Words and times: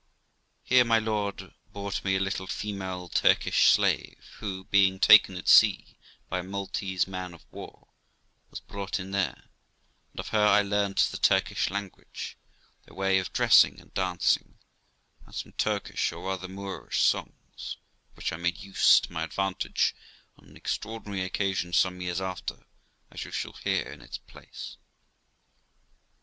Here 0.63 0.83
my 0.83 0.97
lord 0.97 1.53
bought 1.71 2.03
me 2.03 2.15
a 2.15 2.19
little 2.19 2.47
female 2.47 3.07
Turkish 3.07 3.67
slave, 3.67 4.31
who, 4.39 4.63
being 4.63 4.97
taken 4.99 5.35
at 5.35 5.47
sea 5.47 5.95
by 6.27 6.39
a 6.39 6.43
Maltese 6.43 7.05
man 7.05 7.35
of 7.35 7.45
war, 7.51 7.89
was 8.49 8.61
brought 8.61 8.99
in 8.99 9.11
there, 9.11 9.43
and 10.11 10.19
of 10.19 10.29
her 10.29 10.43
I 10.43 10.63
learnt 10.63 10.97
the 10.97 11.19
Turkish 11.19 11.69
language, 11.69 12.35
their 12.85 12.95
way 12.95 13.19
of 13.19 13.31
dressing 13.31 13.79
and 13.79 13.93
dancing, 13.93 14.57
and 15.27 15.35
some 15.35 15.51
Turk 15.51 15.91
ish, 15.91 16.11
or 16.11 16.25
rather 16.29 16.47
Moorish, 16.47 17.03
songs, 17.03 17.77
of 18.09 18.15
which 18.17 18.33
I 18.33 18.37
made 18.37 18.57
use 18.57 18.99
to 19.01 19.11
my 19.13 19.21
advantage 19.21 19.93
on 20.35 20.49
an 20.49 20.57
extraordinary 20.57 21.21
occasion 21.21 21.73
some 21.73 22.01
years 22.01 22.19
after, 22.19 22.65
as 23.11 23.23
you 23.23 23.29
shall 23.29 23.53
hear 23.53 23.83
in 23.91 24.01
its 24.01 24.17
place. 24.17 24.77